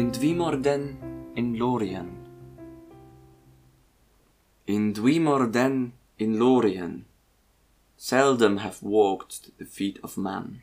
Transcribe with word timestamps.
In 0.00 0.12
Dwimordene 0.12 0.96
in 1.36 1.58
Lorien. 1.58 2.26
In 4.66 4.94
Dwimordene 4.94 5.92
in 6.18 6.38
Lorien, 6.38 7.04
seldom 7.98 8.56
have 8.56 8.82
walked 8.82 9.58
the 9.58 9.66
feet 9.66 9.98
of 10.02 10.16
man. 10.16 10.62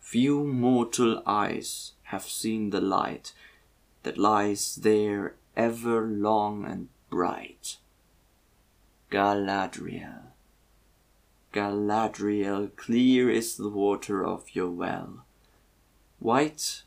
Few 0.00 0.42
mortal 0.42 1.22
eyes 1.26 1.92
have 2.04 2.22
seen 2.22 2.70
the 2.70 2.80
light 2.80 3.34
that 4.04 4.16
lies 4.16 4.76
there 4.76 5.34
ever 5.54 6.00
long 6.06 6.64
and 6.64 6.88
bright. 7.10 7.76
Galadriel, 9.10 10.32
Galadriel, 11.52 12.74
clear 12.74 13.28
is 13.28 13.58
the 13.58 13.68
water 13.68 14.24
of 14.24 14.54
your 14.54 14.70
well. 14.70 15.26
White 16.20 16.84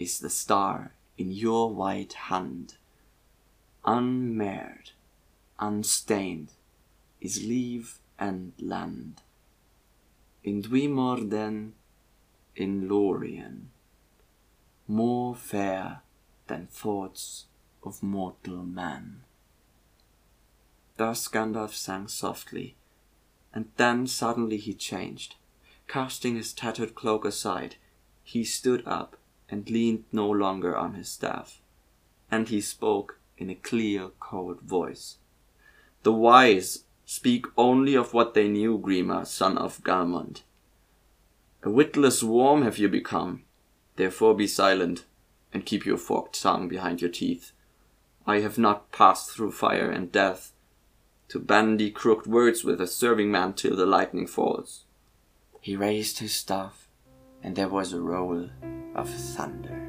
is 0.00 0.18
the 0.18 0.30
star 0.30 0.94
in 1.18 1.30
your 1.30 1.72
white 1.72 2.14
hand. 2.14 2.74
Unmarred, 3.84 4.92
unstained 5.58 6.52
is 7.20 7.44
leaf 7.44 8.00
and 8.18 8.54
land. 8.58 9.20
In 10.42 10.62
Dwimordene, 10.62 11.72
in 12.56 12.88
Lorien, 12.88 13.70
more 14.88 15.34
fair 15.34 16.00
than 16.46 16.66
thoughts 16.66 17.44
of 17.82 18.02
mortal 18.02 18.64
man. 18.64 19.22
Thus 20.96 21.28
Gandalf 21.28 21.74
sang 21.74 22.08
softly, 22.08 22.74
and 23.52 23.70
then 23.76 24.06
suddenly 24.06 24.56
he 24.56 24.72
changed. 24.72 25.36
Casting 25.88 26.36
his 26.36 26.54
tattered 26.54 26.94
cloak 26.94 27.24
aside, 27.24 27.76
he 28.22 28.44
stood 28.44 28.82
up 28.86 29.19
and 29.50 29.68
leaned 29.68 30.04
no 30.12 30.28
longer 30.28 30.76
on 30.76 30.94
his 30.94 31.08
staff. 31.08 31.60
And 32.30 32.48
he 32.48 32.60
spoke 32.60 33.18
in 33.36 33.50
a 33.50 33.54
clear, 33.54 34.10
cold 34.20 34.60
voice. 34.60 35.16
The 36.02 36.12
wise 36.12 36.84
speak 37.04 37.46
only 37.56 37.94
of 37.94 38.14
what 38.14 38.34
they 38.34 38.48
knew, 38.48 38.78
Grima, 38.78 39.26
son 39.26 39.58
of 39.58 39.82
Galmod. 39.82 40.42
A 41.62 41.70
witless 41.70 42.22
worm 42.22 42.62
have 42.62 42.78
you 42.78 42.88
become. 42.88 43.42
Therefore 43.96 44.34
be 44.34 44.46
silent, 44.46 45.04
and 45.52 45.66
keep 45.66 45.84
your 45.84 45.98
forked 45.98 46.40
tongue 46.40 46.68
behind 46.68 47.02
your 47.02 47.10
teeth. 47.10 47.52
I 48.26 48.40
have 48.40 48.56
not 48.56 48.92
passed 48.92 49.30
through 49.30 49.52
fire 49.52 49.90
and 49.90 50.12
death 50.12 50.52
to 51.28 51.38
bandy 51.38 51.90
crooked 51.90 52.26
words 52.26 52.64
with 52.64 52.80
a 52.80 52.86
serving 52.86 53.30
man 53.30 53.52
till 53.52 53.76
the 53.76 53.86
lightning 53.86 54.26
falls. 54.26 54.84
He 55.60 55.76
raised 55.76 56.18
his 56.18 56.34
staff, 56.34 56.88
and 57.42 57.56
there 57.56 57.68
was 57.68 57.92
a 57.92 58.00
roll 58.00 58.48
of 58.94 59.08
thunder. 59.08 59.79